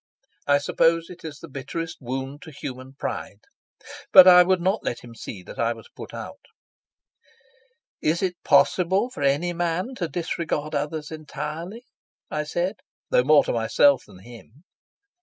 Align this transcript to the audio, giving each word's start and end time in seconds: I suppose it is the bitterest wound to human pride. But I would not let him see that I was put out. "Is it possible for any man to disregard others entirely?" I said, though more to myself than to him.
I 0.47 0.57
suppose 0.57 1.11
it 1.11 1.23
is 1.23 1.37
the 1.37 1.47
bitterest 1.47 1.99
wound 2.01 2.41
to 2.41 2.49
human 2.51 2.93
pride. 2.95 3.41
But 4.11 4.27
I 4.27 4.41
would 4.41 4.59
not 4.59 4.83
let 4.83 5.01
him 5.01 5.13
see 5.13 5.43
that 5.43 5.59
I 5.59 5.73
was 5.73 5.89
put 5.95 6.11
out. 6.11 6.43
"Is 8.01 8.23
it 8.23 8.43
possible 8.43 9.11
for 9.11 9.21
any 9.21 9.53
man 9.53 9.93
to 9.97 10.07
disregard 10.07 10.73
others 10.73 11.11
entirely?" 11.11 11.83
I 12.31 12.45
said, 12.45 12.77
though 13.11 13.23
more 13.23 13.43
to 13.43 13.53
myself 13.53 14.05
than 14.07 14.17
to 14.17 14.23
him. 14.23 14.63